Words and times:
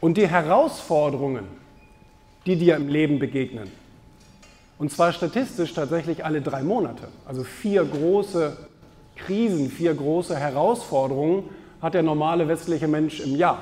und 0.00 0.16
die 0.16 0.26
Herausforderungen, 0.26 1.44
die 2.46 2.56
dir 2.56 2.76
im 2.76 2.88
Leben 2.88 3.18
begegnen. 3.18 3.70
Und 4.78 4.90
zwar 4.90 5.12
statistisch 5.12 5.74
tatsächlich 5.74 6.24
alle 6.24 6.40
drei 6.40 6.62
Monate. 6.62 7.08
Also 7.26 7.44
vier 7.44 7.84
große 7.84 8.56
Krisen, 9.16 9.70
vier 9.70 9.94
große 9.94 10.34
Herausforderungen 10.34 11.44
hat 11.82 11.94
der 11.94 12.02
normale 12.02 12.48
westliche 12.48 12.88
Mensch 12.88 13.20
im 13.20 13.36
Jahr. 13.36 13.58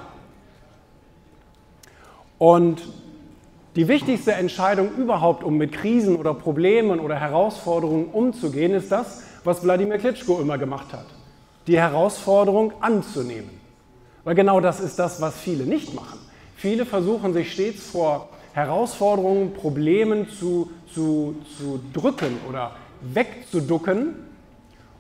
Und 2.39 2.83
die 3.75 3.89
wichtigste 3.89 4.33
Entscheidung 4.33 4.93
überhaupt, 4.97 5.43
um 5.43 5.57
mit 5.57 5.73
Krisen 5.73 6.17
oder 6.17 6.35
Problemen 6.35 7.01
oder 7.01 7.17
Herausforderungen 7.17 8.07
umzugehen, 8.07 8.73
ist 8.75 8.93
das, 8.93 9.23
was 9.43 9.63
Wladimir 9.65 9.99
Klitschko 9.99 10.41
immer 10.41 10.57
gemacht 10.57 10.93
hat. 10.93 11.07
Die 11.67 11.79
Herausforderung 11.79 12.73
anzunehmen. 12.81 13.51
Weil 14.25 14.35
genau 14.35 14.61
das 14.61 14.81
ist 14.81 14.99
das, 14.99 15.21
was 15.21 15.37
viele 15.37 15.65
nicht 15.65 15.95
machen. 15.95 16.19
Viele 16.59 16.87
versuchen 16.87 17.33
sich 17.35 17.53
stets 17.53 17.89
vor 17.89 18.31
Herausforderungen, 18.53 19.55
Problemen 19.55 20.29
zu, 20.29 20.69
zu, 20.93 21.37
zu 21.57 21.79
drücken 21.93 22.37
oder 22.49 22.73
wegzuducken 23.01 24.17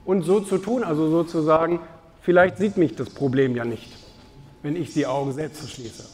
und 0.04 0.22
so 0.22 0.38
zu 0.38 0.58
tun, 0.58 0.84
also 0.84 1.10
sozusagen, 1.10 1.80
vielleicht 2.20 2.58
sieht 2.58 2.76
mich 2.76 2.94
das 2.94 3.10
Problem 3.10 3.56
ja 3.56 3.64
nicht, 3.64 3.90
wenn 4.62 4.76
ich 4.76 4.92
die 4.92 5.04
Augen 5.04 5.32
selbst 5.32 5.68
schließe. 5.68 6.04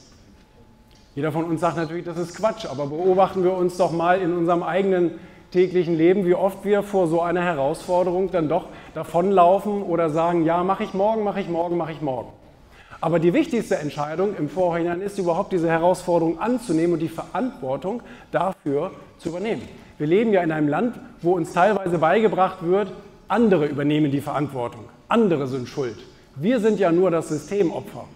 Jeder 1.15 1.31
von 1.31 1.45
uns 1.45 1.61
sagt 1.61 1.77
natürlich, 1.77 2.07
das 2.07 2.17
ist 2.17 2.35
Quatsch, 2.35 2.65
aber 2.65 2.87
beobachten 2.87 3.45
wir 3.45 3.53
uns 3.53 3.77
doch 3.77 3.93
mal 3.93 4.23
in 4.23 4.33
unserem 4.33 4.63
eigenen 4.63 5.11
täglichen 5.51 5.95
Leben, 5.95 6.25
wie 6.25 6.35
oft 6.35 6.65
wir 6.65 6.83
vor 6.83 7.07
so 7.07 7.21
einer 7.21 7.43
Herausforderung 7.43 8.31
dann 8.31 8.49
doch 8.49 8.69
davonlaufen 8.95 9.83
oder 9.83 10.09
sagen, 10.09 10.47
ja, 10.47 10.65
mache 10.65 10.85
ich 10.85 10.95
morgen, 10.95 11.23
mache 11.23 11.41
ich 11.43 11.51
morgen, 11.51 11.77
mache 11.77 11.93
ich 11.93 12.01
morgen. 12.01 12.33
Aber 13.01 13.19
die 13.19 13.33
wichtigste 13.33 13.77
Entscheidung 13.77 14.37
im 14.37 14.49
Vorhinein 14.49 15.01
ist 15.01 15.19
überhaupt 15.19 15.53
diese 15.53 15.69
Herausforderung 15.69 16.39
anzunehmen 16.39 16.95
und 16.95 17.01
die 17.01 17.09
Verantwortung 17.09 18.03
dafür 18.31 18.93
zu 19.19 19.31
übernehmen. 19.31 19.63
Wir 19.99 20.07
leben 20.07 20.33
ja 20.33 20.43
in 20.43 20.53
einem 20.53 20.69
Land, 20.69 20.99
wo 21.23 21.33
uns 21.35 21.53
teilweise 21.53 21.99
beigebracht 21.99 22.59
wird, 22.63 22.93
andere 23.29 23.67
übernehmen 23.67 24.11
die 24.11 24.21
Verantwortung, 24.21 24.85
andere 25.09 25.47
sind 25.47 25.69
schuld. 25.69 25.97
Wir 26.37 26.61
sind 26.61 26.81
ja 26.81 26.91
nur 26.91 27.11
das 27.11 27.29
Systemopfer. 27.29 28.07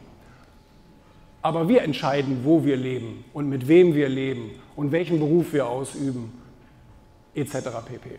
Aber 1.40 1.68
wir 1.68 1.82
entscheiden, 1.82 2.40
wo 2.42 2.64
wir 2.64 2.76
leben 2.76 3.24
und 3.32 3.48
mit 3.48 3.68
wem 3.68 3.94
wir 3.94 4.08
leben 4.08 4.50
und 4.74 4.90
welchen 4.90 5.20
Beruf 5.20 5.52
wir 5.52 5.68
ausüben, 5.68 6.32
etc. 7.34 7.52
pp. 7.86 8.10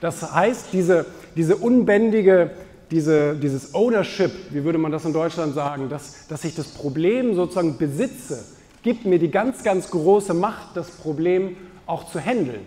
Das 0.00 0.34
heißt, 0.34 0.68
diese, 0.72 1.06
diese 1.36 1.56
unbändige 1.56 2.50
diese, 2.90 3.34
dieses 3.34 3.74
Ownership, 3.74 4.32
wie 4.50 4.64
würde 4.64 4.78
man 4.78 4.92
das 4.92 5.04
in 5.04 5.12
Deutschland 5.12 5.54
sagen, 5.54 5.88
dass, 5.88 6.26
dass 6.28 6.44
ich 6.44 6.54
das 6.54 6.68
Problem 6.68 7.34
sozusagen 7.34 7.78
besitze, 7.78 8.44
gibt 8.82 9.04
mir 9.04 9.18
die 9.18 9.30
ganz, 9.30 9.62
ganz 9.62 9.90
große 9.90 10.34
Macht, 10.34 10.76
das 10.76 10.90
Problem 10.90 11.56
auch 11.86 12.10
zu 12.10 12.20
handeln. 12.20 12.66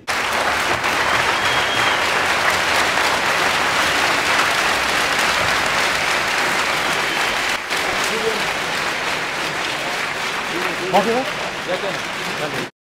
Ihr 11.08 11.14
was? 11.14 11.26
Ja, 11.68 11.76
gerne. 11.76 12.68